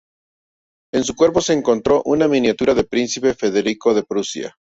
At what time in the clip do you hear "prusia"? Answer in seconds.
4.01-4.57